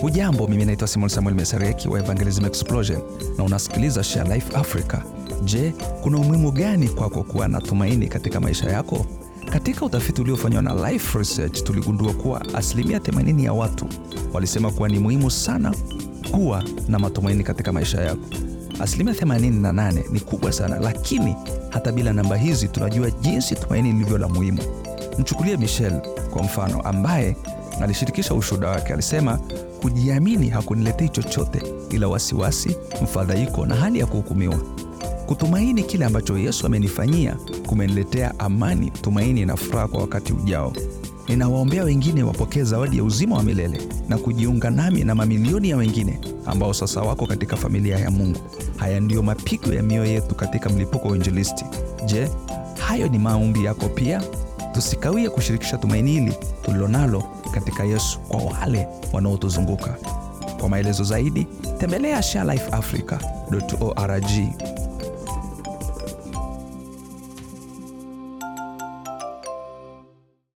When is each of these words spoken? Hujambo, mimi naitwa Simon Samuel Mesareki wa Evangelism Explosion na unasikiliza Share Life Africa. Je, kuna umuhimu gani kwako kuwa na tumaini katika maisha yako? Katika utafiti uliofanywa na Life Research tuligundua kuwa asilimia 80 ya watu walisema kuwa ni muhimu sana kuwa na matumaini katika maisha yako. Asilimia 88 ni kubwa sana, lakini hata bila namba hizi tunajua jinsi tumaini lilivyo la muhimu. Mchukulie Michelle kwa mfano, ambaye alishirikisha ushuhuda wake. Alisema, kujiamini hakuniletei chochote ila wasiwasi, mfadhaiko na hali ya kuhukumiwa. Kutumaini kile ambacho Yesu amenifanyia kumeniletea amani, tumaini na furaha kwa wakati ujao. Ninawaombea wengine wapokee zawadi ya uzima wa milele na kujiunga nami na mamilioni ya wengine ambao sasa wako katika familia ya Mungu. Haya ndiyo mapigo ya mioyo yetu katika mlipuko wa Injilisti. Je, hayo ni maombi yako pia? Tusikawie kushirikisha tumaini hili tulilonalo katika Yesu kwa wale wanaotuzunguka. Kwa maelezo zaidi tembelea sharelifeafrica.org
Hujambo, 0.00 0.46
mimi 0.48 0.64
naitwa 0.64 0.88
Simon 0.88 1.08
Samuel 1.08 1.34
Mesareki 1.36 1.88
wa 1.88 1.98
Evangelism 1.98 2.44
Explosion 2.44 3.00
na 3.38 3.44
unasikiliza 3.44 4.04
Share 4.04 4.34
Life 4.34 4.56
Africa. 4.56 4.96
Je, 5.44 5.74
kuna 6.02 6.18
umuhimu 6.18 6.50
gani 6.52 6.88
kwako 6.88 7.22
kuwa 7.22 7.48
na 7.48 7.60
tumaini 7.60 8.08
katika 8.08 8.40
maisha 8.40 8.70
yako? 8.70 9.06
Katika 9.52 9.84
utafiti 9.86 10.20
uliofanywa 10.22 10.62
na 10.62 10.90
Life 10.90 11.18
Research 11.18 11.62
tuligundua 11.62 12.12
kuwa 12.12 12.42
asilimia 12.54 12.98
80 12.98 13.44
ya 13.44 13.52
watu 13.52 13.86
walisema 14.32 14.70
kuwa 14.70 14.88
ni 14.88 14.98
muhimu 14.98 15.30
sana 15.30 15.74
kuwa 16.30 16.64
na 16.88 16.98
matumaini 16.98 17.44
katika 17.44 17.72
maisha 17.72 18.00
yako. 18.00 18.22
Asilimia 18.80 19.14
88 19.14 20.12
ni 20.12 20.20
kubwa 20.20 20.52
sana, 20.52 20.78
lakini 20.78 21.36
hata 21.70 21.92
bila 21.92 22.12
namba 22.12 22.36
hizi 22.36 22.68
tunajua 22.68 23.10
jinsi 23.10 23.54
tumaini 23.54 23.92
lilivyo 23.92 24.18
la 24.18 24.28
muhimu. 24.28 24.62
Mchukulie 25.18 25.56
Michelle 25.56 26.00
kwa 26.30 26.42
mfano, 26.42 26.80
ambaye 26.80 27.36
alishirikisha 27.82 28.34
ushuhuda 28.34 28.68
wake. 28.68 28.92
Alisema, 28.92 29.38
kujiamini 29.82 30.48
hakuniletei 30.48 31.08
chochote 31.08 31.62
ila 31.90 32.08
wasiwasi, 32.08 32.76
mfadhaiko 33.02 33.66
na 33.66 33.74
hali 33.74 33.98
ya 33.98 34.06
kuhukumiwa. 34.06 34.56
Kutumaini 35.26 35.82
kile 35.82 36.04
ambacho 36.04 36.38
Yesu 36.38 36.66
amenifanyia 36.66 37.36
kumeniletea 37.66 38.38
amani, 38.38 38.90
tumaini 38.90 39.44
na 39.46 39.56
furaha 39.56 39.88
kwa 39.88 40.00
wakati 40.00 40.32
ujao. 40.32 40.72
Ninawaombea 41.28 41.84
wengine 41.84 42.22
wapokee 42.22 42.62
zawadi 42.62 42.96
ya 42.96 43.04
uzima 43.04 43.36
wa 43.36 43.42
milele 43.42 43.78
na 44.08 44.18
kujiunga 44.18 44.70
nami 44.70 45.04
na 45.04 45.14
mamilioni 45.14 45.70
ya 45.70 45.76
wengine 45.76 46.20
ambao 46.46 46.74
sasa 46.74 47.00
wako 47.02 47.26
katika 47.26 47.56
familia 47.56 47.98
ya 47.98 48.10
Mungu. 48.10 48.38
Haya 48.76 49.00
ndiyo 49.00 49.22
mapigo 49.22 49.72
ya 49.74 49.82
mioyo 49.82 50.10
yetu 50.12 50.34
katika 50.34 50.70
mlipuko 50.70 51.08
wa 51.08 51.16
Injilisti. 51.16 51.64
Je, 52.06 52.28
hayo 52.86 53.08
ni 53.08 53.18
maombi 53.18 53.64
yako 53.64 53.88
pia? 53.88 54.22
Tusikawie 54.80 55.30
kushirikisha 55.30 55.78
tumaini 55.78 56.10
hili 56.12 56.34
tulilonalo 56.62 57.22
katika 57.54 57.84
Yesu 57.84 58.20
kwa 58.20 58.42
wale 58.42 58.88
wanaotuzunguka. 59.12 59.96
Kwa 60.60 60.68
maelezo 60.68 61.04
zaidi 61.04 61.46
tembelea 61.78 62.22
sharelifeafrica.org 62.22 64.30